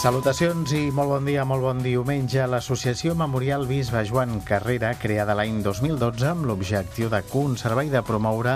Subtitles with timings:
[0.00, 2.40] Salutacions i molt bon dia, molt bon diumenge.
[2.48, 8.54] L'Associació Memorial Bisbe Joan Carrera, creada l'any 2012 amb l'objectiu de conservar i de promoure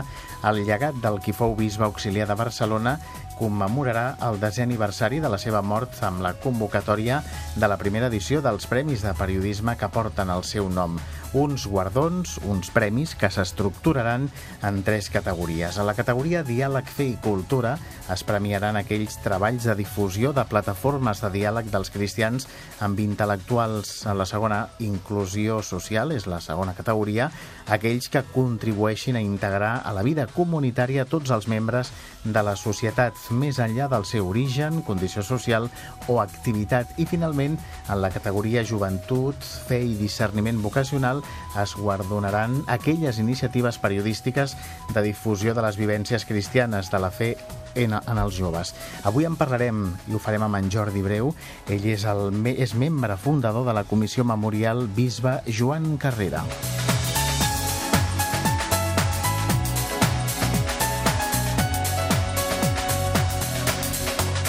[0.49, 2.95] el llegat del qui fou bisbe auxiliar de Barcelona,
[3.37, 7.21] commemorarà el desè aniversari de la seva mort amb la convocatòria
[7.61, 10.97] de la primera edició dels Premis de Periodisme que porten el seu nom.
[11.35, 14.29] Uns guardons, uns premis que s'estructuraran
[14.63, 15.81] en tres categories.
[15.83, 17.73] A la categoria Diàleg, Fe i Cultura
[18.15, 22.47] es premiaran aquells treballs de difusió de plataformes de diàleg dels cristians
[22.79, 24.05] amb intel·lectuals.
[24.07, 27.33] A la segona, Inclusió Social, és la segona categoria,
[27.67, 31.93] aquells que contribueixin a integrar a la vida comunitària tots els membres
[32.25, 35.71] de la societat, més enllà del seu origen, condició social
[36.09, 36.95] o activitat.
[36.99, 39.37] I, finalment, en la categoria Joventut,
[39.69, 41.23] Fe i Discerniment Vocacional
[41.61, 44.57] es guardonaran aquelles iniciatives periodístiques
[44.95, 47.35] de difusió de les vivències cristianes de la fe
[47.75, 48.75] en, en els joves.
[49.05, 51.35] Avui en parlarem, i ho farem amb en Jordi Breu.
[51.69, 56.45] Ell és, el, és membre fundador de la Comissió Memorial Bisbe Joan Carrera.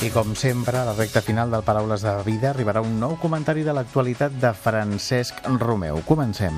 [0.06, 3.64] I com sempre, a la recta final del Paraules de Vida arribarà un nou comentari
[3.66, 5.98] de l'actualitat de Francesc Romeu.
[6.06, 6.54] Comencem.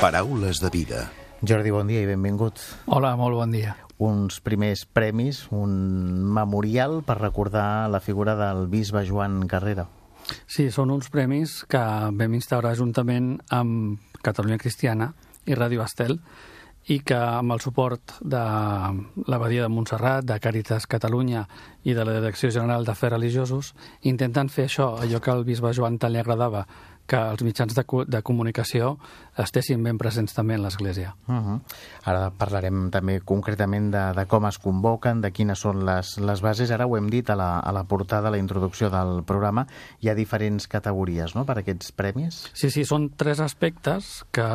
[0.00, 1.04] Paraules de vida.
[1.46, 2.58] Jordi, bon dia i benvingut.
[2.90, 3.76] Hola, molt bon dia.
[4.02, 5.78] Uns primers premis, un
[6.40, 9.86] memorial per recordar la figura del bisbe Joan Carrera.
[10.50, 11.80] Sí, són uns premis que
[12.18, 15.12] vam instaurar juntament amb Catalunya Cristiana
[15.46, 16.18] i Ràdio Estel
[16.86, 18.40] i que amb el suport de
[19.26, 21.46] l'Abadia de Montserrat, de Càritas Catalunya
[21.82, 23.72] i de la Direcció General d'Afers Religiosos
[24.06, 26.62] intenten fer això, allò que al bisbe Joan tant li agradava,
[27.06, 28.96] que els mitjans de, de comunicació
[29.38, 31.14] estessin ben presents també en l'Església.
[31.28, 31.60] Uh -huh.
[32.04, 36.70] Ara parlarem també concretament de, de com es convoquen, de quines són les, les bases.
[36.70, 39.66] Ara ho hem dit a la, a la portada, a la introducció del programa.
[40.00, 42.50] Hi ha diferents categories no?, per aquests premis.
[42.52, 44.46] Sí, sí, són tres aspectes que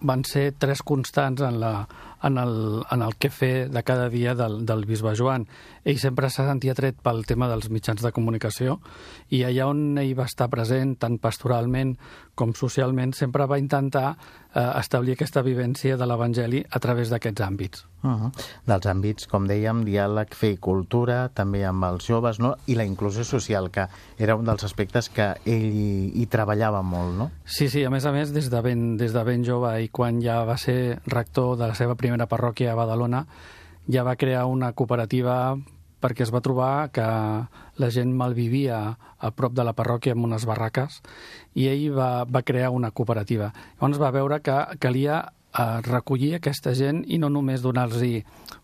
[0.00, 1.86] van ser tres constants en, la,
[2.22, 5.46] en, el, en el que fer de cada dia del, del bisbe Joan.
[5.84, 8.78] Ell sempre s'ha sentit atret pel tema dels mitjans de comunicació
[9.34, 11.96] i allà on ell va estar present, tant pastoralment
[12.38, 17.84] com socialment, sempre va intentar eh, establir aquesta vivència de l'Evangeli a través d'aquests àmbits.
[18.02, 18.30] Uh -huh.
[18.66, 22.54] Dels àmbits, com dèiem, diàleg, fe i cultura, també amb els joves, no?
[22.66, 27.16] i la inclusió social, que era un dels aspectes que ell hi, hi treballava molt,
[27.16, 27.30] no?
[27.44, 30.22] Sí, sí, a més a més, des de, ben, des de ben jove i quan
[30.22, 33.26] ja va ser rector de la seva primera parròquia a Badalona,
[33.88, 35.58] ja va crear una cooperativa
[36.00, 37.04] perquè es va trobar que
[37.82, 41.00] la gent malvivia a prop de la parròquia amb unes barraques
[41.58, 43.52] i ell va, va crear una cooperativa.
[43.80, 48.02] Llavors va veure que calia a recollir aquesta gent i no només donar-los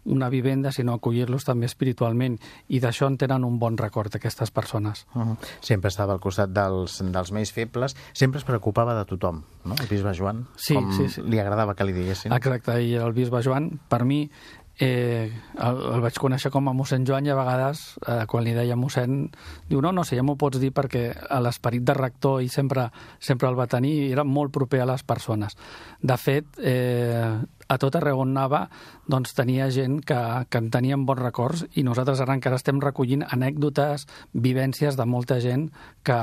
[0.04, 2.36] una vivenda, sinó acollir-los també espiritualment.
[2.68, 5.06] I d'això en tenen un bon record, aquestes persones.
[5.14, 5.36] Uh -huh.
[5.60, 9.74] Sempre estava al costat dels, dels més febles, sempre es preocupava de tothom, no?
[9.80, 11.22] El bisbe Joan, sí, com sí, sí.
[11.22, 12.32] li agradava que li diguessin.
[12.32, 14.30] Exacte, i el bisbe Joan, per mi,
[14.78, 18.54] eh, el, el vaig conèixer com a mossèn Joan i a vegades, eh, quan li
[18.56, 19.28] deia mossèn,
[19.70, 21.06] diu, no, no sé, ja m'ho pots dir perquè
[21.44, 22.88] l'esperit de rector i sempre,
[23.22, 25.56] sempre el va tenir i era molt proper a les persones.
[26.02, 27.30] De fet, eh,
[27.68, 28.66] a tot arreu on anava
[29.08, 30.18] doncs tenia gent que,
[30.50, 35.40] que en tenien bons records i nosaltres ara encara estem recollint anècdotes, vivències de molta
[35.40, 35.70] gent
[36.04, 36.18] que,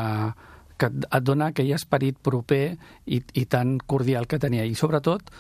[0.78, 2.64] que et dona aquell esperit proper
[3.06, 5.32] i, i tan cordial que tenia i sobretot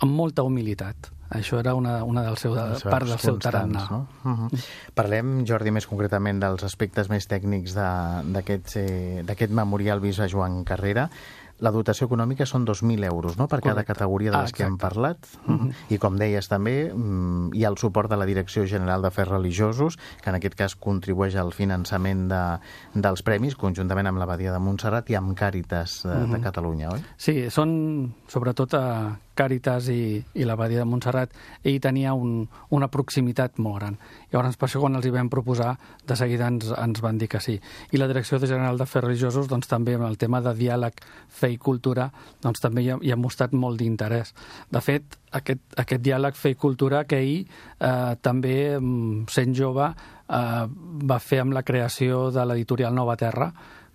[0.00, 1.15] amb molta humilitat.
[1.30, 3.86] Això era una, una del seu, Les part del seu tarannà.
[3.90, 4.06] No?
[4.24, 4.66] Uh -huh.
[4.94, 11.10] Parlem, Jordi, més concretament dels aspectes més tècnics d'aquest eh, memorial bisbe Joan Carrera.
[11.58, 13.46] La dotació econòmica són 2.000 euros no?
[13.48, 13.94] per cada Correcte.
[13.94, 15.16] categoria de les Ah, que hem parlat.
[15.46, 15.74] Uh -huh.
[15.88, 19.96] I com deies també, mm, hi ha el suport de la Direcció General d'Afers Religiosos,
[20.22, 22.58] que en aquest cas contribueix al finançament de,
[22.94, 27.00] dels premis, conjuntament amb l'Abadia de Montserrat i amb Càritas de, de Catalunya, oi?
[27.16, 31.34] Sí, són sobretot a Càritas i, i l'Abadia de Montserrat.
[31.62, 33.98] Ell tenia un, una proximitat molt gran.
[34.32, 35.74] Llavors, per això, quan els hi vam proposar,
[36.06, 37.58] de seguida ens, ens van dir que sí.
[37.92, 41.60] I la Direcció General d'Afers Religiosos, doncs, també amb el tema de diàleg, fe i
[41.60, 42.08] cultura,
[42.42, 44.32] doncs també hi ha, hi ha mostrat molt d'interès.
[44.72, 49.90] De fet, aquest, aquest diàleg fe i cultura que ell eh, també, mm, sent jove,
[49.92, 50.66] eh,
[51.12, 53.50] va fer amb la creació de l'editorial Nova Terra,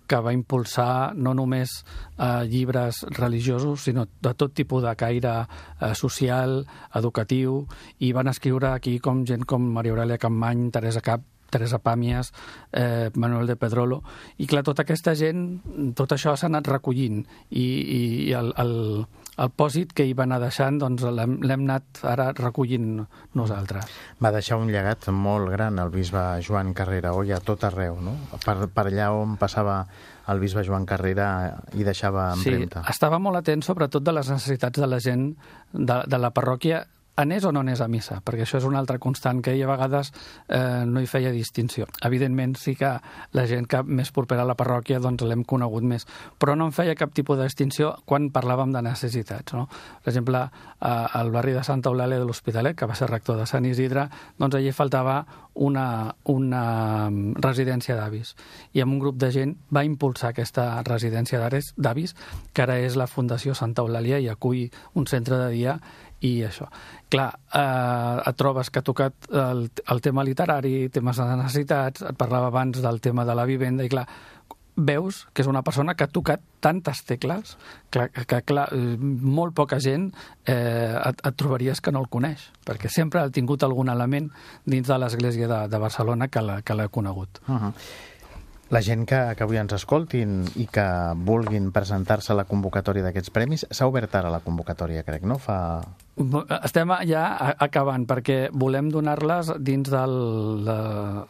[0.06, 1.82] que va impulsar no només
[2.18, 6.62] eh, llibres religiosos, sinó de tot tipus de caire eh, social,
[6.94, 7.62] educatiu,
[8.00, 12.32] i van escriure aquí com gent com Maria Aurelia Campmany, Teresa Cap, Teresa Pàmies,
[12.72, 14.02] eh, Manuel de Pedrolo,
[14.40, 15.60] i clar, tota aquesta gent,
[15.98, 18.00] tot això s'ha anat recollint, i, i,
[18.30, 18.72] i el, el,
[19.42, 23.02] el pòsit que hi va anar deixant doncs l'hem anat ara recollint
[23.38, 23.92] nosaltres.
[24.22, 28.16] Va deixar un llegat molt gran el bisbe Joan Carrera, oi, a tot arreu, no?
[28.44, 29.82] Per, per allà on passava
[30.32, 31.28] el bisbe Joan Carrera
[31.74, 32.84] i deixava empremta.
[32.84, 35.32] Sí, estava molt atent sobretot de les necessitats de la gent
[35.72, 36.84] de, de la parròquia
[37.16, 39.70] anés o no anés a missa, perquè això és una altra constant que ell a
[39.70, 40.12] vegades
[40.48, 41.86] eh, no hi feia distinció.
[42.04, 42.94] Evidentment sí que
[43.36, 46.06] la gent que més propera a la parròquia doncs l'hem conegut més,
[46.40, 49.52] però no en feia cap tipus de distinció quan parlàvem de necessitats.
[49.52, 49.66] No?
[49.68, 50.42] Per exemple,
[50.80, 54.08] eh, al barri de Santa Eulàlia de l'Hospitalet, que va ser rector de Sant Isidre,
[54.38, 55.20] doncs allí faltava
[55.54, 58.32] una, una residència d'avis.
[58.72, 61.42] I amb un grup de gent va impulsar aquesta residència
[61.76, 62.16] d'avis,
[62.52, 65.76] que ara és la Fundació Santa Eulàlia i acull un centre de dia
[66.22, 66.68] i això.
[67.12, 72.18] Clar, eh, et trobes que ha tocat el, el tema literari, temes de necessitats, et
[72.18, 74.06] parlava abans del tema de la vivenda, i clar,
[74.76, 77.56] veus que és una persona que ha tocat tantes tecles
[77.92, 80.08] que, que, clar, molt poca gent
[80.46, 84.30] eh, et, et trobaries que no el coneix, perquè sempre ha tingut algun element
[84.64, 87.42] dins de l'Església de, de Barcelona que l'ha conegut.
[87.48, 87.72] Uh -huh.
[88.72, 93.30] La gent que, que avui ens escoltin i que vulguin presentar-se a la convocatòria d'aquests
[93.30, 95.36] premis, s'ha obert ara la convocatòria, crec, no?
[95.36, 95.82] Fa
[96.12, 100.12] estem ja acabant, perquè volem donar-les dins del,
[100.66, 100.76] de,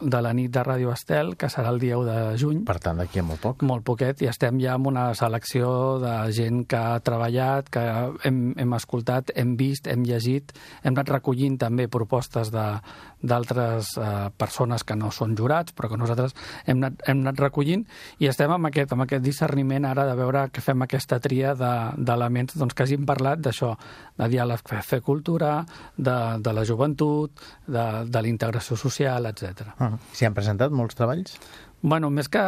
[0.01, 2.59] de la nit de Ràdio Estel, que serà el dia 1 de juny.
[2.67, 3.63] Per tant, d'aquí a molt poc.
[3.63, 5.69] Molt poquet, i estem ja amb una selecció
[6.03, 7.83] de gent que ha treballat, que
[8.27, 10.51] hem, hem escoltat, hem vist, hem llegit,
[10.83, 16.35] hem anat recollint també propostes d'altres eh, persones que no són jurats, però que nosaltres
[16.67, 17.87] hem anat, hem anat recollint,
[18.19, 22.51] i estem amb aquest, amb aquest discerniment ara de veure que fem aquesta tria d'elements
[22.51, 23.73] de, doncs, que hagin parlat d'això,
[24.19, 25.65] de diàleg fer cultura,
[25.97, 27.31] de, de la joventut,
[27.67, 29.67] de, de la integració social, etc.
[29.77, 29.99] Uh -huh.
[30.13, 31.37] S'hi han presentat molts treballs?
[31.81, 32.41] Bueno, més que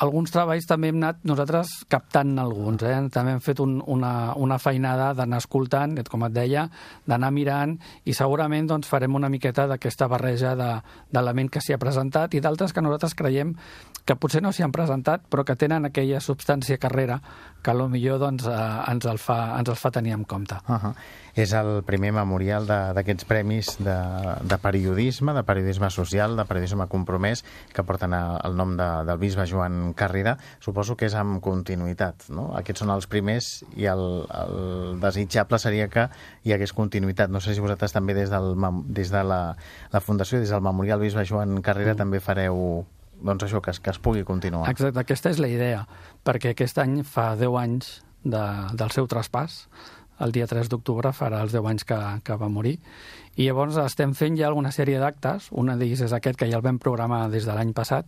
[0.00, 2.82] alguns treballs també hem anat nosaltres captant alguns.
[2.82, 2.96] Eh?
[3.12, 6.66] També hem fet un, una, una feinada d'anar escoltant, com et deia,
[7.08, 11.80] d'anar mirant i segurament doncs, farem una miqueta d'aquesta barreja d'element de, que s'hi ha
[11.82, 13.56] presentat i d'altres que nosaltres creiem
[14.04, 17.20] que potser no s'hi han presentat però que tenen aquella substància carrera
[17.62, 20.56] que millor doncs, eh, ens, el fa, ens el fa tenir en compte.
[20.66, 20.94] Uh -huh.
[21.34, 23.98] És el primer memorial d'aquests premis de,
[24.42, 29.46] de periodisme, de periodisme social, de periodisme compromès, que porten el nom de, del bisbe
[29.46, 30.36] Joan Carrera.
[30.62, 32.50] Suposo que és amb continuïtat, no?
[32.58, 34.04] Aquests són els primers i el,
[34.38, 36.08] el desitjable seria que
[36.46, 37.32] hi hagués continuïtat.
[37.34, 38.54] No sé si vosaltres també des, del,
[38.88, 39.42] des de la,
[39.92, 42.02] la Fundació, des del Memorial Bisbe Joan Carrera, mm.
[42.04, 42.84] també fareu
[43.22, 44.66] doncs això, que es, que es pugui continuar.
[44.70, 45.84] Exacte, aquesta és la idea,
[46.26, 47.92] perquè aquest any fa 10 anys
[48.24, 48.44] de,
[48.78, 49.62] del seu traspàs,
[50.22, 52.76] el dia 3 d'octubre farà els 10 anys que, que va morir,
[53.32, 56.66] i llavors estem fent ja alguna sèrie d'actes, una d'ells és aquest que ja el
[56.66, 58.06] vam programar des de l'any passat,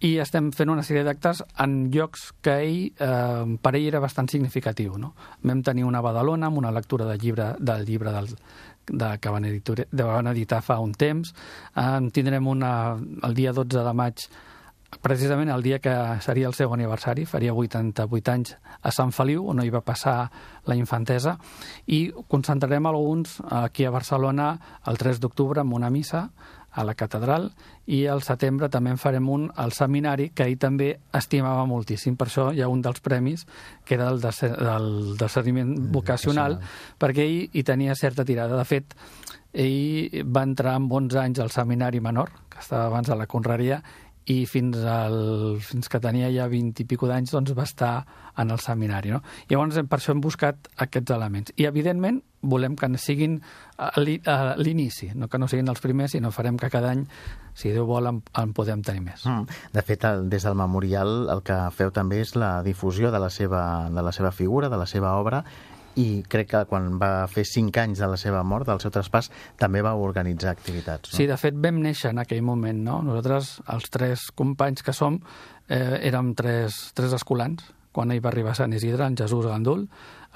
[0.00, 4.28] i estem fent una sèrie d'actes en llocs que ell, eh, per ell era bastant
[4.30, 4.98] significatiu.
[4.98, 5.14] No?
[5.42, 8.28] Vam tenir una Badalona amb una lectura del llibre, del llibre del,
[8.86, 11.34] de, que van, editar, de, van editar fa un temps.
[11.74, 14.28] Eh, tindrem una, el dia 12 de maig
[15.02, 15.92] precisament el dia que
[16.24, 20.30] seria el seu aniversari, faria 88 anys a Sant Feliu, on hi va passar
[20.68, 21.36] la infantesa,
[21.86, 24.54] i concentrarem alguns aquí a Barcelona
[24.88, 26.30] el 3 d'octubre amb una missa
[26.78, 27.50] a la catedral
[27.90, 32.16] i al setembre també en farem un al seminari que ell també estimava moltíssim.
[32.16, 33.46] Per això hi ha un dels premis
[33.84, 36.60] que era el de, del discerniment vocacional,
[37.00, 38.58] perquè ell hi tenia certa tirada.
[38.58, 38.94] De fet,
[39.52, 43.82] ell va entrar amb 11 anys al seminari menor, que estava abans a la Conreria,
[44.28, 47.92] i fins, al, fins que tenia ja 20 i pico d'anys doncs va estar
[48.38, 49.12] en el seminari.
[49.14, 49.22] No?
[49.48, 51.54] Llavors, per això hem buscat aquests elements.
[51.56, 53.38] I, evidentment, volem que siguin
[53.78, 57.06] a l'inici, no que no siguin els primers, sinó farem que cada any,
[57.58, 59.24] si Déu vol, en, en podem tenir més.
[59.26, 59.58] Mm.
[59.74, 63.32] De fet, el, des del memorial el que feu també és la difusió de la
[63.32, 65.42] seva, de la seva figura, de la seva obra,
[65.98, 69.30] i crec que quan va fer 5 anys de la seva mort, del seu traspàs,
[69.58, 71.12] també va organitzar activitats.
[71.12, 71.16] No?
[71.16, 73.00] Sí, de fet vam néixer en aquell moment, no?
[73.06, 75.18] Nosaltres, els tres companys que som,
[75.68, 79.88] eh, érem tres, tres escolans, quan ell va arribar a Sant Isidre, en Jesús Gandul,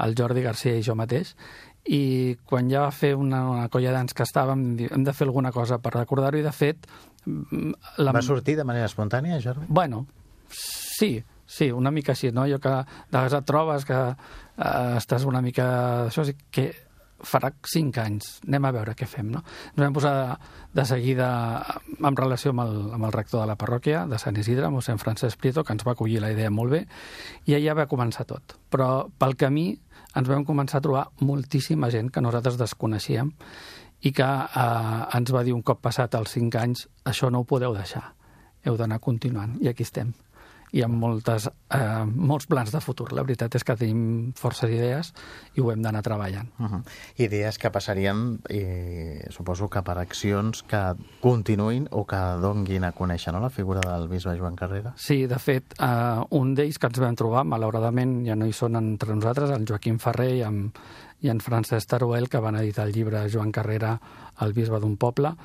[0.02, 1.36] el Jordi Garcia i jo mateix,
[1.84, 5.52] i quan ja va fer una, una colla d'ans que estàvem, hem de fer alguna
[5.54, 6.88] cosa per recordar-ho, i de fet...
[8.02, 8.10] La...
[8.10, 9.68] Va sortir de manera espontània, Jordi?
[9.68, 10.06] Bueno,
[10.50, 11.20] sí,
[11.52, 12.46] sí, una mica així, no?
[12.48, 15.66] Jo que de vegades et trobes que eh, estàs una mica...
[16.08, 16.70] Això sí que
[17.22, 19.42] farà cinc anys, anem a veure què fem, no?
[19.70, 20.14] Ens vam posar
[20.74, 21.28] de seguida
[21.94, 25.38] en relació amb el, amb el rector de la parròquia de Sant Isidre, mossèn Francesc
[25.38, 26.82] Prieto, que ens va acollir la idea molt bé,
[27.46, 28.56] i allà va començar tot.
[28.72, 29.68] Però pel camí
[30.18, 33.30] ens vam començar a trobar moltíssima gent que nosaltres desconeixíem
[34.02, 37.48] i que eh, ens va dir un cop passat els cinc anys, això no ho
[37.48, 38.08] podeu deixar,
[38.66, 40.10] heu d'anar continuant, i aquí estem
[40.72, 43.10] i amb moltes, eh, molts plans de futur.
[43.12, 45.12] La veritat és que tenim forces idees
[45.54, 46.48] i ho hem d'anar treballant.
[46.58, 46.82] Uh -huh.
[47.16, 53.32] Idees que passarien, i suposo que per accions que continuïn o que donguin a conèixer
[53.32, 53.40] no?
[53.40, 54.94] la figura del bisbe Joan Carrera.
[54.96, 58.76] Sí, de fet, eh, un d'ells que ens vam trobar, malauradament ja no hi són
[58.76, 60.76] entre nosaltres, el Joaquim Ferrer i, amb,
[61.20, 64.00] i en Francesc Taruel, que van editar el llibre Joan Carrera,
[64.40, 65.36] el bisbe d'un poble,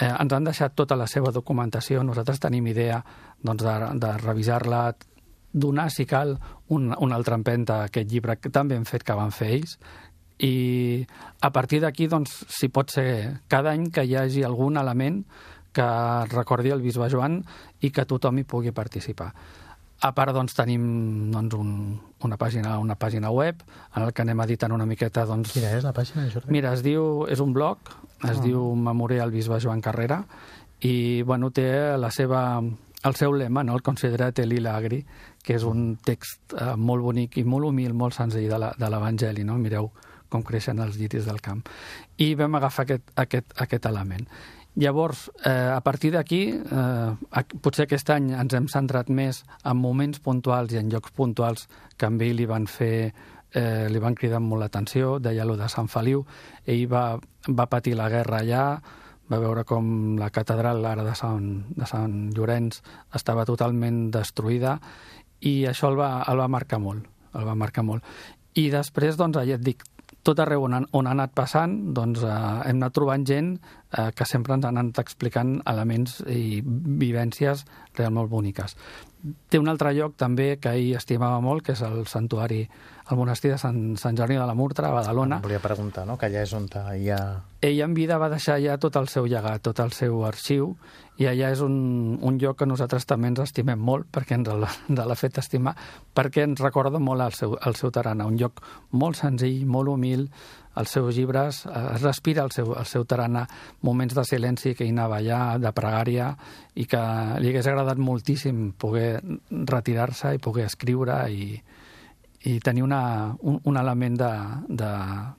[0.00, 2.02] eh, ens han deixat tota la seva documentació.
[2.02, 3.02] Nosaltres tenim idea
[3.42, 4.84] doncs, de, de revisar-la,
[5.52, 6.36] donar, si cal,
[6.68, 9.78] un, una altra empenta a aquest llibre que tan ben fet que van fer ells,
[10.40, 11.04] i
[11.44, 15.24] a partir d'aquí, doncs, si pot ser cada any que hi hagi algun element
[15.76, 15.88] que
[16.32, 17.42] recordi el bisbe Joan
[17.84, 19.30] i que tothom hi pugui participar.
[20.00, 20.84] A part, doncs, tenim
[21.34, 21.72] doncs, un,
[22.24, 23.60] una, pàgina, una pàgina web
[23.96, 25.26] en el que anem editant una miqueta...
[25.28, 25.52] Doncs...
[25.52, 26.48] Quina és la pàgina, Jordi?
[26.56, 27.92] Mira, es diu, és un blog,
[28.24, 28.40] es oh.
[28.40, 30.22] diu Memorial Bisbe Joan Carrera,
[30.80, 31.68] i bueno, té
[32.00, 32.62] la seva,
[33.04, 33.74] el seu lema, no?
[33.74, 35.04] el Considerat el Agri,
[35.42, 39.44] que és un text eh, molt bonic i molt humil, molt senzill de l'Evangeli.
[39.44, 39.56] No?
[39.58, 39.90] Mireu
[40.30, 41.64] com creixen els lliris del camp.
[42.18, 44.26] I vam agafar aquest, aquest, aquest element.
[44.78, 50.20] Llavors, eh, a partir d'aquí, eh, potser aquest any ens hem centrat més en moments
[50.20, 51.66] puntuals i en llocs puntuals
[51.96, 53.12] que amb ell li van fer
[53.52, 56.24] eh, li van cridar molt l'atenció, deia lo de Sant Feliu,
[56.64, 58.64] ell va, va patir la guerra allà,
[59.30, 62.80] va veure com la catedral ara de Sant, de Sant Llorenç
[63.16, 64.78] estava totalment destruïda
[65.46, 67.06] i això el va, el va marcar molt,
[67.38, 68.04] el va marcar molt.
[68.58, 69.84] I després, doncs, ja et dic,
[70.26, 73.54] tot arreu on, on ha anat passant, doncs eh, hem anat trobant gent
[73.96, 77.64] eh, que sempre ens han anat explicant elements i vivències
[77.98, 78.76] realment boniques.
[79.20, 82.62] Té un altre lloc també que ell estimava molt, que és el santuari
[83.10, 85.40] al monestir de Sant, Sant Jordi de la Murtra, a Badalona.
[85.40, 87.20] Em volia preguntar, no?, que allà és on hi ha...
[87.60, 90.70] Ell en vida va deixar ja tot el seu llegat, tot el seu arxiu,
[91.20, 94.48] i allà és un, un lloc que nosaltres també ens estimem molt, perquè ens
[95.10, 95.74] l'ha fet estimar,
[96.16, 100.30] perquè ens recorda molt el seu, el seu tarana, un lloc molt senzill, molt humil,
[100.80, 103.46] els seus llibres, eh, es respira el seu, el seu tarana,
[103.86, 106.32] moments de silenci que hi anava allà, de pregària,
[106.74, 107.02] i que
[107.40, 109.20] li hagués agradat moltíssim poder
[109.50, 111.52] retirar-se i poder escriure i,
[112.48, 114.30] i tenir una, un, un element de,
[114.80, 114.90] de,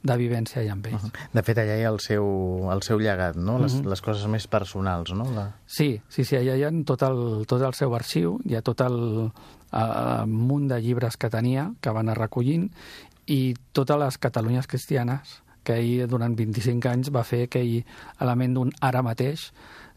[0.06, 1.04] de vivència allà amb ells.
[1.04, 1.30] Uh -huh.
[1.34, 2.26] De fet, allà hi ha el seu,
[2.72, 3.58] el seu llegat, no?
[3.60, 3.90] Les, uh -huh.
[3.90, 5.26] les coses més personals, no?
[5.34, 5.52] La...
[5.66, 8.82] Sí, sí, sí, allà hi ha tot el, tot el seu arxiu, hi ha tot
[8.82, 9.32] el,
[9.72, 12.72] el munt de llibres que tenia, que van anar recollint,
[13.32, 17.82] i totes les Catalunyes cristianes, que ell durant 25 anys va fer aquell
[18.24, 19.52] element d'un ara mateix,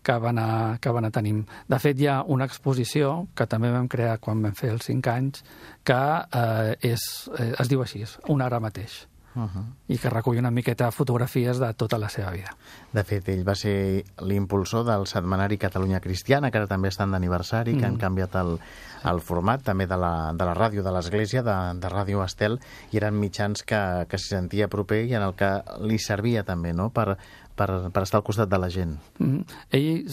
[0.04, 1.40] que va, anar, que va anar tenim.
[1.70, 5.10] De fet, hi ha una exposició que també vam crear quan vam fer els 5
[5.14, 5.40] anys,
[5.88, 9.00] que eh, és, eh, es diu així, un ara mateix.
[9.34, 9.64] Uh -huh.
[9.88, 12.56] i que recull una miqueta fotografies de tota la seva vida.
[12.92, 17.74] De fet, ell va ser l'impulsor del setmanari Catalunya Cristiana, que ara també estan d'aniversari,
[17.74, 17.78] mm.
[17.78, 17.98] que han mm.
[17.98, 18.58] canviat el,
[19.04, 22.60] el format també de la, de la ràdio de l'Església, de, de Ràdio Estel,
[22.92, 25.50] i eren mitjans que, que s'hi sentia proper i en el que
[25.80, 26.90] li servia també no?
[26.90, 27.18] per,
[27.54, 28.98] per, per estar al costat de la gent.
[29.18, 29.44] Mm -hmm.
[29.70, 30.06] Ell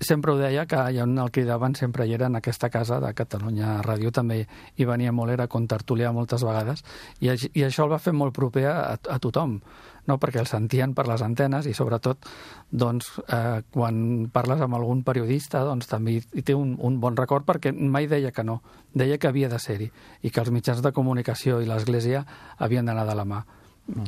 [0.00, 3.14] sempre ho deia, que ja on el cridaven sempre hi era en aquesta casa de
[3.14, 6.84] Catalunya Ràdio, també hi venia molt, era contertulià moltes vegades,
[7.20, 9.60] i, i això el va fer molt proper a, a tothom,
[10.06, 10.18] no?
[10.18, 12.26] perquè el sentien per les antenes i sobretot
[12.70, 17.46] doncs, eh, quan parles amb algun periodista doncs, també hi té un, un bon record
[17.46, 18.62] perquè mai deia que no,
[18.94, 19.90] deia que havia de ser-hi
[20.22, 22.24] i que els mitjans de comunicació i l'Església
[22.58, 23.44] havien d'anar de la mà.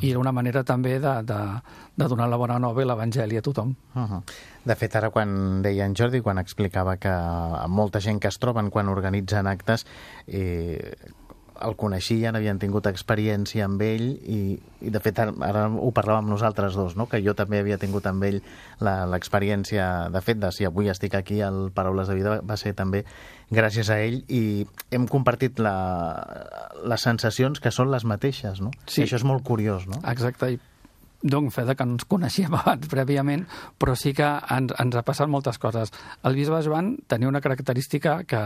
[0.01, 1.39] I era una manera també de, de,
[1.97, 3.75] de donar la bona nova i l'Evangeli a tothom.
[3.95, 4.23] Uh -huh.
[4.65, 7.13] De fet, ara quan deia en Jordi, quan explicava que
[7.69, 9.87] molta gent que es troben quan organitzen actes
[10.27, 10.95] eh,
[11.65, 14.39] el coneixien, havien tingut experiència amb ell i,
[14.85, 17.09] i de fet ara, ho parlàvem nosaltres dos, no?
[17.11, 18.41] que jo també havia tingut amb ell
[18.81, 23.05] l'experiència, de fet, de si avui estic aquí al Paraules de Vida va ser també
[23.51, 25.77] gràcies a ell i hem compartit la,
[26.85, 28.73] les sensacions que són les mateixes, no?
[28.87, 29.03] Sí.
[29.03, 30.03] I això és molt curiós, no?
[30.07, 30.61] Exacte, i
[31.23, 33.45] donc fe de que no ens coneixíem abans prèviament,
[33.79, 35.93] però sí que ens, ens ha passat moltes coses.
[36.23, 38.43] El bisbe Joan tenia una característica que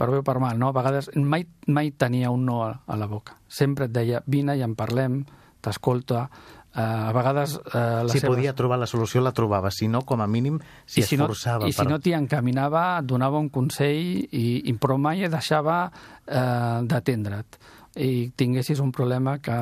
[0.00, 0.70] per bé o per mal, no?
[0.72, 3.36] A vegades mai, mai tenia un no a, a la boca.
[3.46, 5.20] Sempre et deia, vine i en parlem,
[5.60, 6.30] t'escolta,
[6.70, 7.56] Uh, a vegades...
[7.74, 8.30] Uh, si seves...
[8.30, 9.72] podia trobar la solució, la trobava.
[9.74, 11.64] Si no, com a mínim, s'hi si esforçava.
[11.64, 11.82] No, I per...
[11.82, 17.58] si no t'hi encaminava, donava un consell, i, i però mai deixava uh, d'atendre't.
[17.98, 19.56] i tinguessis un problema que,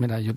[0.00, 0.32] mira, jo,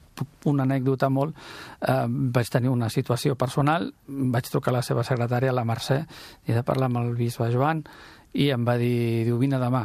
[0.52, 1.38] una anècdota molt,
[1.80, 6.02] eh, vaig tenir una situació personal, vaig trucar a la seva secretària, la Mercè,
[6.48, 7.86] i de parlar amb el bisbe Joan,
[8.34, 9.84] i em va dir, diu, vine demà.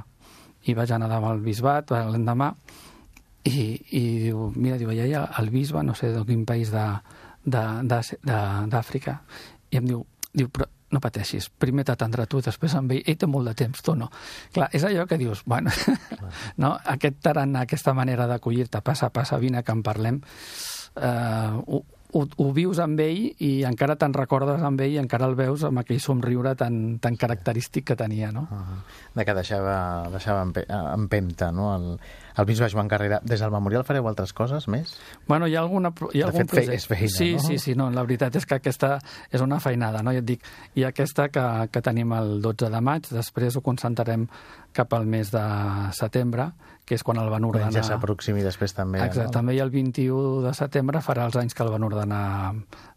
[0.65, 2.55] I vaig anar demà al bisbat, l'endemà,
[3.45, 6.71] i, i diu, mira, diu, allà hi ha el bisbe, no sé de quin país
[7.45, 9.19] d'Àfrica,
[9.71, 10.01] i em diu,
[10.33, 13.83] diu, però no pateixis, primer t'atendrà tu, després amb ell, ell té molt de temps,
[13.83, 14.09] tu no.
[14.55, 15.71] Clar, és allò que dius, bueno,
[16.63, 16.71] no?
[16.95, 20.21] aquest tarannà, aquesta manera d'acollir-te, passa, passa, vine que en parlem,
[20.97, 21.81] eh,
[22.15, 25.65] ho, ho vius amb ell i encara te'n recordes amb ell i encara el veus
[25.67, 28.47] amb aquell somriure tan, tan característic que tenia, no?
[28.51, 28.83] Uh -huh.
[29.15, 30.45] De que deixava, deixava
[30.95, 31.99] empenta, no?, el,
[32.37, 33.21] el bisbe Joan Carrera.
[33.23, 34.97] Des del memorial fareu altres coses més?
[35.27, 36.75] Bueno, hi ha, alguna, hi ha de algun fet, projecte.
[36.75, 37.39] És feina, sí, no?
[37.39, 38.99] sí, sí, no, la veritat és que aquesta
[39.31, 40.13] és una feinada, no?
[40.13, 40.45] Ja et dic,
[40.75, 44.27] i aquesta que, que tenim el 12 de maig, després ho concentrarem
[44.73, 45.45] cap al mes de
[45.93, 46.51] setembre,
[46.85, 47.73] que és quan el van ordenar...
[47.73, 49.01] ja s'aproximi després també.
[49.01, 49.37] Exacte, no?
[49.39, 52.25] també el 21 de setembre farà els anys que el van ordenar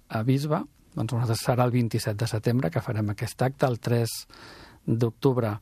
[0.10, 0.62] a bisbe,
[0.98, 4.17] doncs nosaltres serà el 27 de setembre que farem aquest acte, el 3
[4.88, 5.56] d'octubre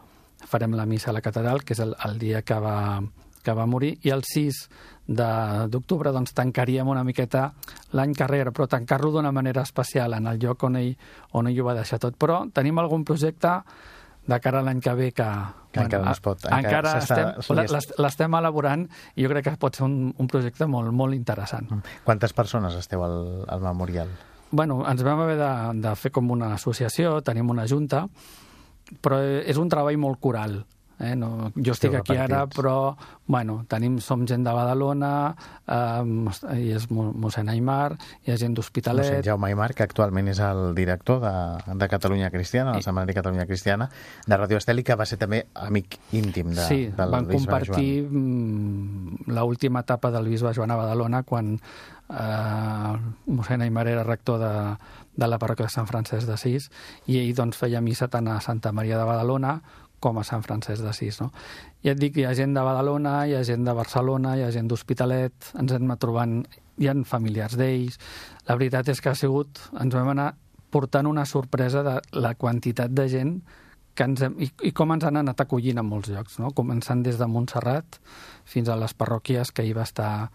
[0.46, 3.02] farem la missa a la catedral, que és el, el dia que va,
[3.46, 4.62] que va morir, i el 6
[5.06, 7.52] d'octubre doncs, tancaríem una miqueta
[7.98, 10.96] l'any carrera, però tancar-lo d'una manera especial en el lloc on ell,
[11.38, 12.18] on ell ho va deixar tot.
[12.18, 13.60] Però tenim algun projecte
[14.26, 15.26] de cara a l'any que ve que...
[15.72, 16.46] que bueno, encara no es pot.
[16.46, 20.94] Encara, encara estem, l'estem elaborant i jo crec que pot ser un, un projecte molt,
[20.94, 21.70] molt interessant.
[22.08, 23.20] Quantes persones esteu al,
[23.52, 24.10] al memorial?
[24.56, 25.52] Bueno, ens vam haver de,
[25.84, 28.06] de fer com una associació, tenim una junta,
[29.02, 30.62] però és un treball molt coral.
[31.00, 31.16] Eh?
[31.20, 32.96] No, jo estic Esteu aquí ara, però
[33.28, 35.12] bueno, tenim, som gent de Badalona,
[35.68, 39.04] eh, i és mossèn Aymar, hi ha gent d'Hospitalet...
[39.04, 41.34] Mossèn Jaume Aymar, que actualment és el director de,
[41.76, 43.90] de Catalunya Cristiana, la Setmana de Catalunya Cristiana,
[44.26, 47.90] de Radio Esteli, que va ser també amic íntim de, sí, del van bisbe compartir
[48.06, 49.36] Joan.
[49.36, 52.94] l'última etapa del bisbe Joan a Badalona, quan eh,
[53.26, 54.54] mossèn Aymar era rector de,
[55.16, 56.70] de la parròquia de Sant Francesc d'Assís,
[57.10, 59.58] i ell doncs, feia missa tant a Santa Maria de Badalona
[60.00, 61.20] com a Sant Francesc d'Assís.
[61.22, 61.32] No?
[61.86, 64.52] Ja et dic, hi ha gent de Badalona, hi ha gent de Barcelona, hi ha
[64.54, 66.40] gent d'Hospitalet, ens hem anat trobant,
[66.82, 68.00] hi ha familiars d'ells.
[68.50, 70.34] La veritat és que ha sigut, ens vam anar
[70.76, 73.38] portant una sorpresa de la quantitat de gent
[73.96, 76.52] que ens hem, i, i com ens han anat acollint en molts llocs, no?
[76.52, 78.02] començant des de Montserrat
[78.44, 80.30] fins a les parròquies que hi va estar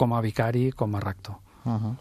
[0.00, 1.36] com a vicari, com a rector.
[1.62, 1.96] Uh -huh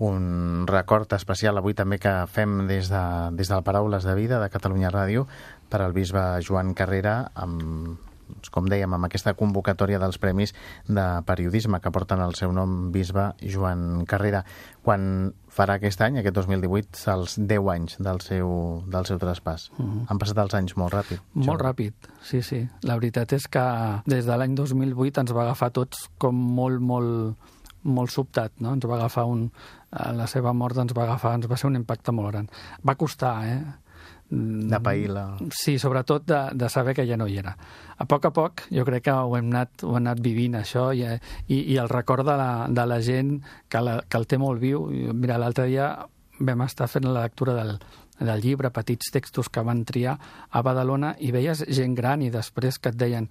[0.00, 3.02] un record especial avui també que fem des, de,
[3.36, 5.26] des del Paraules de Vida de Catalunya Ràdio
[5.70, 7.98] per al bisbe Joan Carrera amb
[8.30, 10.54] doncs, com dèiem, amb aquesta convocatòria dels premis
[10.88, 14.44] de periodisme que porten el seu nom bisbe Joan Carrera,
[14.86, 18.50] quan farà aquest any, aquest 2018, els 10 anys del seu,
[18.90, 19.70] del seu traspàs.
[19.76, 20.04] Uh -huh.
[20.08, 21.20] Han passat els anys molt ràpid.
[21.34, 22.68] Molt ràpid, sí, sí.
[22.82, 27.36] La veritat és que des de l'any 2008 ens va agafar tots com molt, molt,
[27.82, 28.72] molt sobtat, no?
[28.72, 29.52] Ens va agafar un...
[29.90, 32.48] La seva mort ens va agafar, ens va ser un impacte molt gran.
[32.86, 33.64] Va costar, eh?
[34.30, 35.24] De pair la...
[35.50, 37.56] Sí, sobretot de, de saber que ja no hi era.
[37.98, 40.90] A poc a poc jo crec que ho hem anat, ho hem anat vivint, això,
[40.94, 41.04] i,
[41.48, 44.62] i, i el record de la, de la gent que, la, que el té molt
[44.62, 44.86] viu.
[45.12, 45.90] Mira, l'altre dia
[46.40, 47.76] vam estar fent la lectura del,
[48.20, 50.16] del llibre, petits textos que van triar
[50.50, 53.28] a Badalona, i veies gent gran i després que et deien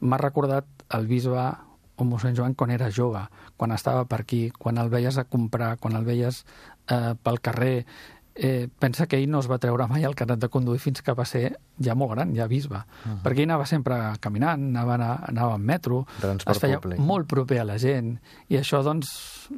[0.00, 1.50] m'ha recordat el bisbe
[1.96, 3.22] o mossèn Joan quan era jove,
[3.56, 6.42] quan estava per aquí, quan el veies a comprar, quan el veies
[6.92, 7.86] eh, pel carrer,
[8.36, 11.14] eh, pensa que ell no es va treure mai el carnet de conduir fins que
[11.16, 12.76] va ser ja molt gran, ja bisbe.
[12.76, 13.22] Uh -huh.
[13.24, 14.94] Perquè ell anava sempre caminant, anava,
[15.26, 16.98] anava en metro, Transport es feia públic.
[16.98, 18.18] molt proper a la gent,
[18.48, 19.48] i això, doncs,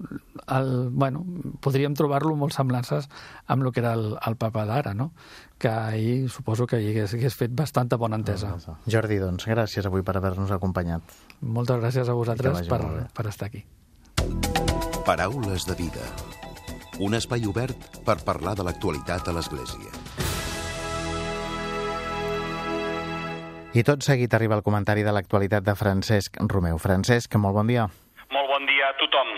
[0.47, 1.25] el, bueno,
[1.61, 3.09] podríem trobar-lo molt semblances
[3.47, 5.13] amb el que era el, el papa d'ara, no?
[5.59, 8.55] que ell suposo que hi hagués, hagués fet bastanta bona entesa.
[8.55, 8.77] Uh -huh.
[8.87, 11.03] Jordi, doncs, gràcies avui per haver-nos acompanyat.
[11.41, 13.65] Moltes gràcies a vosaltres per, per estar aquí.
[15.05, 16.48] Paraules de vida
[16.99, 19.93] un espai obert per parlar de l'actualitat a l'Església.
[23.79, 26.81] I tot seguit arriba el comentari de l'actualitat de Francesc Romeu.
[26.83, 27.87] Francesc, molt bon dia.
[28.35, 29.31] Molt bon dia a tothom.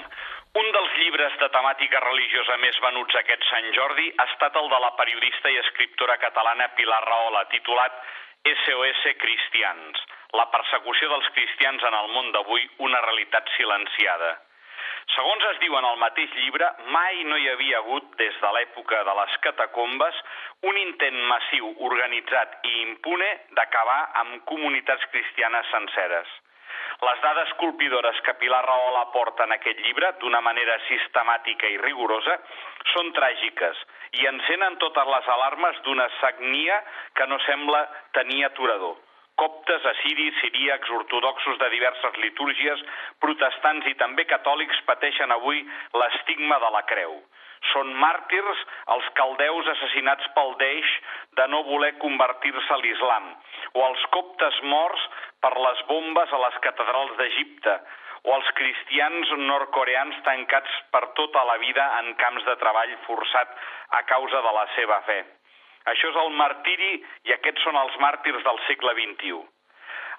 [0.61, 4.81] Un dels llibres de temàtica religiosa més venuts aquest Sant Jordi ha estat el de
[4.83, 8.01] la periodista i escriptora catalana Pilar Rahola, titulat
[8.49, 10.01] SOS Cristians,
[10.33, 14.38] la persecució dels cristians en el món d'avui, una realitat silenciada.
[15.11, 19.01] Segons es diu en el mateix llibre, mai no hi havia hagut, des de l'època
[19.09, 20.20] de les catacombes,
[20.70, 26.31] un intent massiu, organitzat i impune d'acabar amb comunitats cristianes senceres.
[27.03, 32.38] Les dades colpidores que Pilar Rahola aporta en aquest llibre, d'una manera sistemàtica i rigorosa,
[32.94, 33.85] són tràgiques
[34.23, 36.83] i encenen totes les alarmes d'una sagnia
[37.18, 37.87] que no sembla
[38.20, 38.99] tenir aturador
[39.40, 42.83] coptes, assiris, siríacs, ortodoxos de diverses litúrgies,
[43.24, 45.62] protestants i també catòlics pateixen avui
[46.03, 47.16] l'estigma de la creu.
[47.72, 48.61] Són màrtirs
[48.94, 50.92] els caldeus assassinats pel Deix
[51.40, 53.26] de no voler convertir-se a l'islam,
[53.76, 55.09] o els coptes morts
[55.44, 57.76] per les bombes a les catedrals d'Egipte,
[58.29, 63.55] o els cristians nord-coreans tancats per tota la vida en camps de treball forçat
[63.96, 65.20] a causa de la seva fe.
[65.88, 66.90] Això és el martiri
[67.29, 69.40] i aquests són els màrtirs del segle XXI.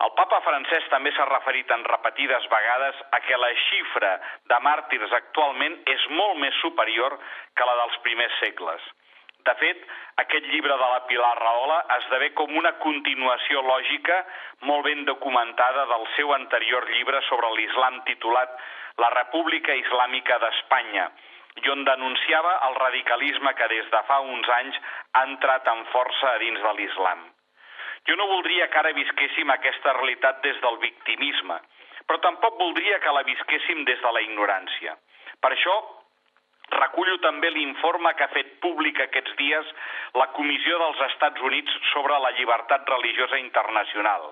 [0.01, 4.15] El papa francès també s'ha referit en repetides vegades a que la xifra
[4.49, 7.17] de màrtirs actualment és molt més superior
[7.55, 8.81] que la dels primers segles.
[9.45, 9.85] De fet,
[10.23, 14.17] aquest llibre de la Pilar Rahola esdevé com una continuació lògica
[14.69, 18.57] molt ben documentada del seu anterior llibre sobre l'islam titulat
[19.01, 21.07] La República Islàmica d'Espanya,
[21.59, 24.79] i on denunciava el radicalisme que des de fa uns anys
[25.13, 27.23] ha entrat amb força a dins de l'islam.
[28.07, 31.59] Jo no voldria que ara visquéssim aquesta realitat des del victimisme,
[32.07, 34.95] però tampoc voldria que la visquéssim des de la ignorància.
[35.41, 35.75] Per això
[36.71, 39.71] Recullo també l'informe que ha fet públic aquests dies
[40.15, 44.29] la Comissió dels Estats Units sobre la llibertat religiosa internacional,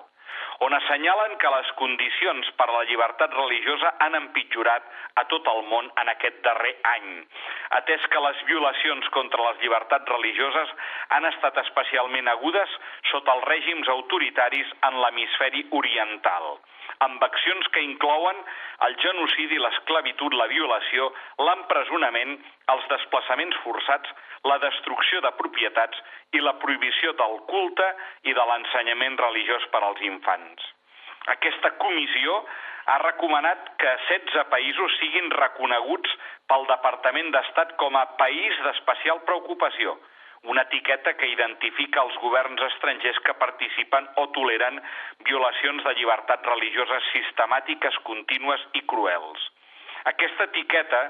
[0.60, 4.88] on assenyalen que les condicions per a la llibertat religiosa han empitjorat
[5.22, 7.08] a tot el món en aquest darrer any,
[7.80, 10.74] atès que les violacions contra les llibertats religioses
[11.16, 12.76] han estat especialment agudes
[13.12, 16.52] sota els règims autoritaris en l'hemisferi oriental
[17.00, 18.40] amb accions que inclouen
[18.86, 21.10] el genocidi, l'esclavitud, la violació,
[21.46, 22.36] l'empresonament,
[22.74, 24.12] els desplaçaments forçats,
[24.48, 26.00] la destrucció de propietats
[26.36, 27.88] i la prohibició del culte
[28.28, 30.49] i de l'ensenyament religiós per als infants.
[31.34, 32.36] Aquesta comissió
[32.90, 36.14] ha recomanat que 16 països siguin reconeguts
[36.50, 39.98] pel Departament d'Estat com a país d'especial preocupació,
[40.42, 44.80] una etiqueta que identifica els governs estrangers que participen o toleren
[45.28, 49.44] violacions de llibertats religioses sistemàtiques, contínues i cruels.
[50.08, 51.02] Aquesta etiqueta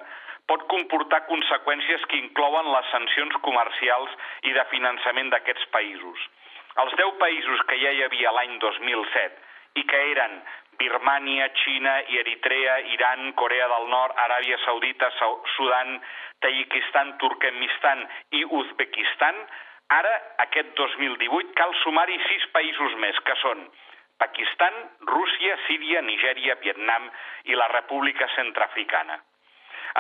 [0.50, 4.18] pot comportar conseqüències que inclouen les sancions comercials
[4.50, 6.26] i de finançament d'aquests països.
[6.78, 10.37] Els 10 països que ja hi havia l'any 2007 i que eren
[10.80, 15.11] Birmània, Xina Eritrea, Iran, Corea del Nord, Aràbia Saudita,
[15.56, 15.98] Sudan,
[16.40, 18.06] Tajikistan, Turkmenistan
[18.38, 19.42] i Uzbekistan,
[19.92, 20.14] ara,
[20.46, 23.66] aquest 2018, cal sumar-hi sis països més, que són
[24.20, 24.78] Pakistan,
[25.11, 27.11] Rússia, Síria, Nigèria, Vietnam
[27.50, 29.18] i la República Centrafricana.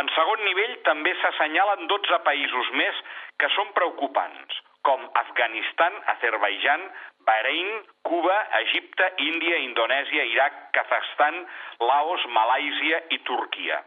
[0.00, 2.98] En segon nivell també s'assenyalen 12 països més
[3.40, 6.84] que són preocupants, com Afganistan, Azerbaijan,
[7.26, 7.70] Bahrein,
[8.02, 11.40] Cuba, Egipte, Índia, Indonèsia, Iraq, Kazakhstan,
[11.80, 13.80] Laos, Malàisia i Turquia.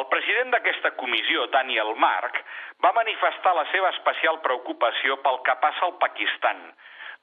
[0.00, 2.38] El president d'aquesta comissió, Daniel Mark,
[2.84, 6.62] va manifestar la seva especial preocupació pel que passa al Pakistan,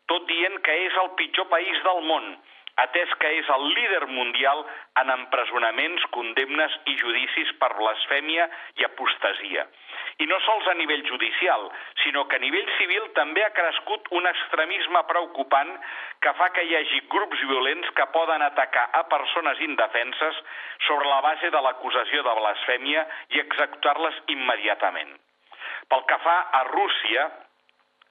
[0.10, 2.30] tot dient que és el pitjor país del món,
[2.84, 4.64] atès que és el líder mundial
[5.02, 8.48] en empresonaments, condemnes i judicis per blasfèmia
[8.80, 9.66] i apostasia.
[10.20, 11.68] I no sols a nivell judicial,
[12.04, 15.72] sinó que a nivell civil també ha crescut un extremisme preocupant
[16.24, 20.44] que fa que hi hagi grups violents que poden atacar a persones indefenses
[20.88, 25.16] sobre la base de l'acusació de blasfèmia i executar-les immediatament.
[25.90, 27.30] Pel que fa a Rússia,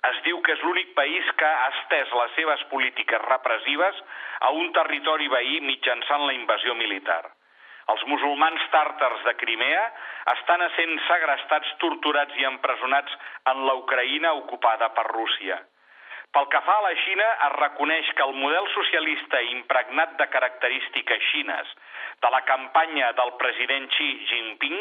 [0.07, 4.03] es diu que és l'únic país que ha estès les seves polítiques repressives
[4.47, 7.25] a un territori veí mitjançant la invasió militar.
[7.93, 9.83] Els musulmans tàrtars de Crimea
[10.35, 13.17] estan sent segrestats, torturats i empresonats
[13.53, 15.59] en la Ucraïna ocupada per Rússia.
[16.37, 21.25] Pel que fa a la Xina, es reconeix que el model socialista impregnat de característiques
[21.31, 21.71] xines
[22.21, 24.79] de la campanya del president Xi Jinping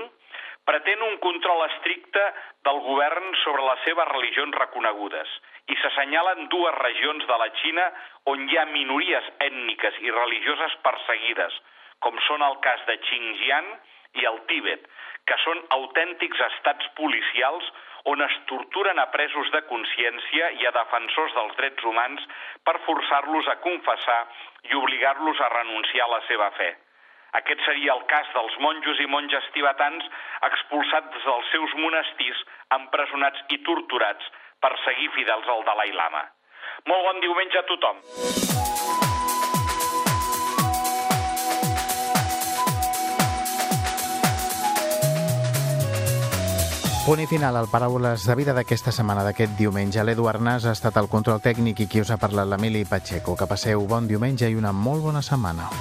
[0.68, 2.24] pretén un control estricte
[2.68, 5.34] del govern sobre les seves religions reconegudes
[5.72, 7.86] i s'assenyalen dues regions de la Xina
[8.34, 11.56] on hi ha minories ètniques i religioses perseguides,
[12.04, 13.70] com són el cas de Xinjiang
[14.22, 14.84] i el Tíbet,
[15.28, 17.72] que són autèntics estats policials
[18.12, 22.28] on es torturen a presos de consciència i a defensors dels drets humans
[22.64, 24.20] per forçar-los a confessar
[24.70, 26.70] i obligar-los a renunciar a la seva fe.
[27.38, 30.06] Aquest seria el cas dels monjos i monges tibetans
[30.48, 32.40] expulsats dels seus monestirs,
[32.80, 34.32] empresonats i torturats
[34.64, 36.24] per seguir fidels al Dalai Lama.
[36.90, 38.02] Molt bon diumenge a tothom.
[47.08, 50.04] Punt i final al Paraules de Vida d'aquesta setmana, d'aquest diumenge.
[50.04, 53.38] L'Eduard Nas ha estat el control tècnic i qui us ha parlat l'Emili Pacheco.
[53.40, 55.72] Que passeu bon diumenge i una molt bona setmana.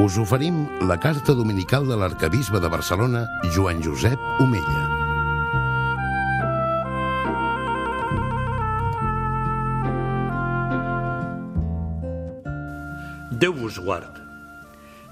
[0.00, 4.84] us oferim la carta dominical de l'arcabisbe de Barcelona, Joan Josep Omella.
[13.42, 14.16] Déu vos guard.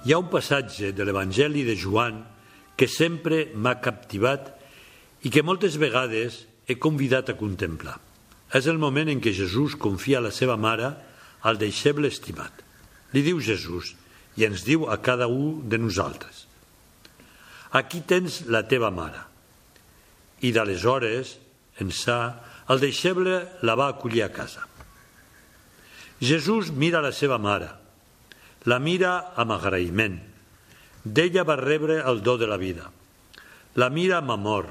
[0.06, 2.22] Hi ha un passatge de l'Evangeli de Joan
[2.80, 4.54] que sempre m'ha captivat
[5.20, 7.98] i que moltes vegades he convidat a contemplar.
[8.56, 10.94] És el moment en què Jesús confia a la seva mare
[11.44, 12.64] al deixeble estimat.
[13.12, 13.97] Li diu Jesús,
[14.38, 16.46] i ens diu a cada un de nosaltres.
[17.74, 19.24] Aquí tens la teva mare.
[20.46, 21.34] I d'aleshores,
[21.82, 22.20] ençà,
[22.70, 24.62] el deixeble la va acollir a casa.
[26.22, 27.68] Jesús mira la seva mare,
[28.66, 30.18] la mira amb agraïment.
[31.04, 32.88] D'ella va rebre el do de la vida.
[33.78, 34.66] La mira amb amor,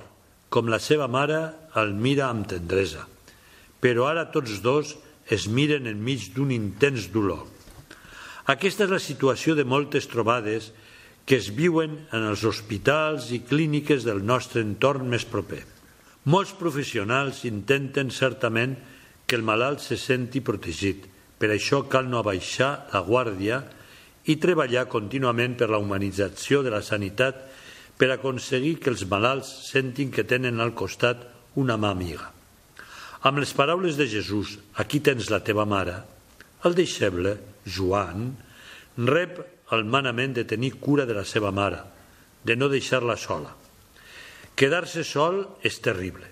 [0.49, 1.39] com la seva mare
[1.79, 3.05] el mira amb tendresa.
[3.83, 4.95] Però ara tots dos
[5.31, 7.45] es miren enmig d'un intens dolor.
[8.47, 10.71] Aquesta és la situació de moltes trobades
[11.27, 15.65] que es viuen en els hospitals i clíniques del nostre entorn més proper.
[16.31, 18.77] Molts professionals intenten certament
[19.27, 21.03] que el malalt se senti protegit.
[21.37, 23.59] Per això cal no abaixar la guàrdia
[24.31, 27.43] i treballar contínuament per la humanització de la sanitat
[27.99, 31.27] per aconseguir que els malalts sentin que tenen al costat
[31.59, 32.31] una mà amiga.
[33.27, 35.99] Amb les paraules de Jesús, aquí tens la teva mare,
[36.63, 37.35] el deixeble,
[37.67, 38.31] Joan,
[38.97, 39.41] rep
[39.75, 41.83] el manament de tenir cura de la seva mare,
[42.43, 43.51] de no deixar-la sola.
[44.57, 46.25] Quedar-se sol és terrible.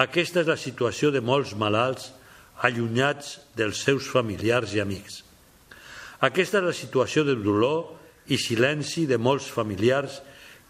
[0.00, 2.12] Aquesta és la situació de molts malalts
[2.62, 5.20] allunyats dels seus familiars i amics.
[6.22, 7.98] Aquesta és la situació de dolor
[8.30, 10.20] i silenci de molts familiars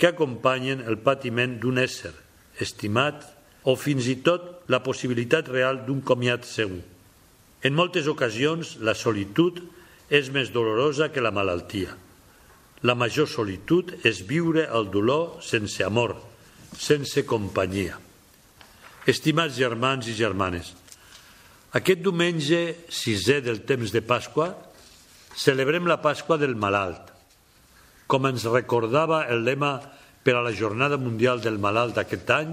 [0.01, 2.15] que acompanyen el patiment d'un ésser
[2.61, 3.23] estimat
[3.69, 6.81] o fins i tot la possibilitat real d'un comiat segur.
[7.63, 9.61] En moltes ocasions la solitud
[10.13, 11.95] és més dolorosa que la malaltia.
[12.85, 16.19] La major solitud és viure el dolor sense amor,
[16.77, 17.97] sense companyia.
[19.09, 20.75] Estimats germans i germanes,
[21.73, 22.61] aquest diumenge
[22.93, 24.51] sisè del temps de Pasqua
[25.33, 27.09] celebrem la Pasqua del malalt.
[28.05, 29.79] Com ens recordava el lema
[30.23, 32.53] per a la Jornada Mundial del Malalt d'aquest any,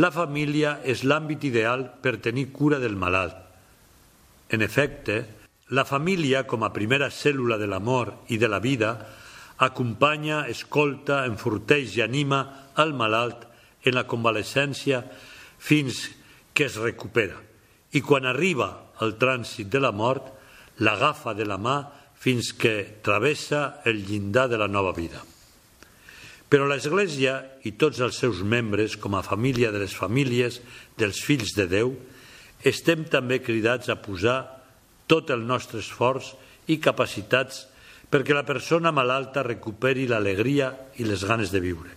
[0.00, 3.36] la família és l'àmbit ideal per tenir cura del malalt.
[4.48, 5.20] En efecte,
[5.70, 8.98] la família, com a primera cèl·lula de l'amor i de la vida,
[9.64, 12.42] acompanya, escolta, enforteix i anima
[12.76, 13.46] al malalt
[13.84, 15.04] en la convalescència
[15.58, 16.08] fins
[16.52, 17.40] que es recupera
[17.94, 18.68] i quan arriba
[19.02, 20.32] al trànsit de la mort
[20.82, 21.76] l'agafa de la mà
[22.18, 25.22] fins que travessa el llindar de la nova vida.
[26.48, 30.60] Però l'Església i tots els seus membres, com a família de les famílies
[30.98, 31.94] dels fills de Déu,
[32.64, 34.63] estem també cridats a posar
[35.06, 36.32] tot el nostre esforç
[36.72, 37.66] i capacitats
[38.10, 41.90] perquè la persona malalta recuperi l'alegria i les ganes de viure.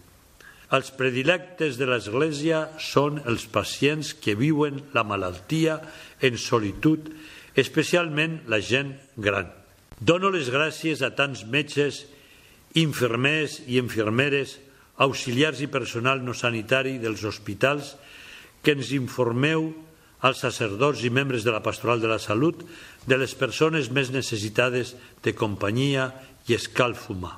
[0.74, 5.78] Els predilectes de l'Església són els pacients que viuen la malaltia
[6.20, 7.08] en solitud,
[7.56, 9.48] especialment la gent gran.
[9.98, 12.04] Dono les gràcies a tants metges,
[12.76, 14.58] infermers i infermeres,
[14.98, 17.96] auxiliars i personal no sanitari dels hospitals
[18.62, 19.70] que ens informeu
[20.26, 22.64] als sacerdots i membres de la Pastoral de la Salut
[23.06, 26.10] de les persones més necessitades de companyia
[26.48, 27.38] i escalf humà.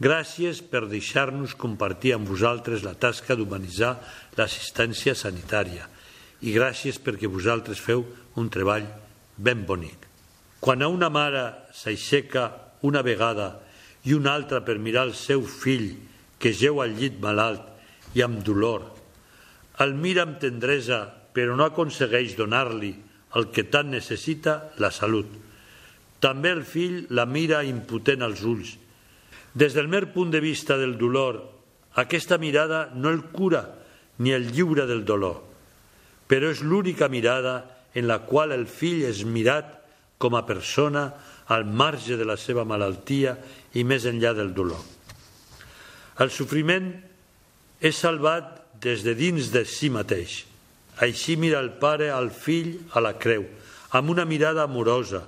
[0.00, 3.98] Gràcies per deixar-nos compartir amb vosaltres la tasca d'humanitzar
[4.38, 5.90] l'assistència sanitària
[6.40, 8.06] i gràcies perquè vosaltres feu
[8.40, 8.86] un treball
[9.36, 10.08] ben bonic.
[10.60, 11.44] Quan a una mare
[11.76, 12.48] s'aixeca
[12.88, 13.58] una vegada
[14.08, 15.92] i una altra per mirar el seu fill
[16.40, 18.86] que geu al llit malalt i amb dolor,
[19.84, 21.02] el mira amb tendresa
[21.34, 22.94] però no aconsegueix donar-li
[23.38, 25.28] el que tant necessita, la salut.
[26.20, 28.74] També el fill la mira impotent als ulls.
[29.54, 31.40] Des del mer punt de vista del dolor,
[31.94, 33.64] aquesta mirada no el cura
[34.18, 35.40] ni el lliure del dolor,
[36.28, 37.64] però és l'única mirada
[37.94, 39.78] en la qual el fill és mirat
[40.20, 41.08] com a persona
[41.50, 43.34] al marge de la seva malaltia
[43.74, 44.78] i més enllà del dolor.
[46.20, 46.92] El sofriment
[47.80, 50.44] és salvat des de dins de si mateix.
[51.00, 53.46] Així mira el pare al fill a la creu,
[53.96, 55.24] amb una mirada amorosa,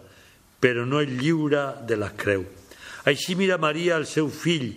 [0.61, 2.45] però no el lliure de la creu.
[3.09, 4.69] Així mira Maria al seu fill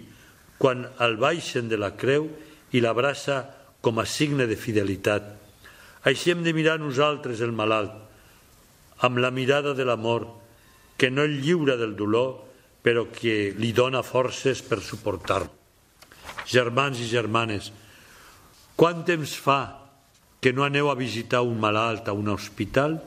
[0.58, 2.30] quan el baixen de la creu
[2.74, 3.44] i l'abraça
[3.84, 5.28] com a signe de fidelitat.
[6.10, 7.94] Així hem de mirar nosaltres el malalt,
[9.06, 10.26] amb la mirada de l'amor,
[10.98, 12.40] que no el lliure del dolor,
[12.82, 15.52] però que li dona forces per suportar-lo.
[16.46, 17.72] Germans i germanes,
[18.78, 19.85] quant temps fa
[20.46, 23.00] que no aneu a visitar un malalt a un hospital?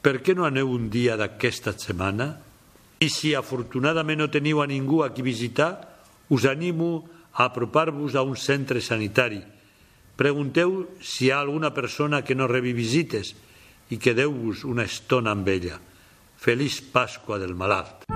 [0.00, 2.30] Per què no aneu un dia d'aquesta setmana?
[3.04, 5.84] I si afortunadament no teniu a ningú a qui visitar,
[6.32, 7.04] us animo
[7.36, 9.42] a apropar-vos a un centre sanitari.
[10.16, 13.36] Pregunteu si hi ha alguna persona que no rebi visites
[13.92, 15.76] i quedeu-vos una estona amb ella.
[16.40, 18.15] Feliç Pasqua del malalt.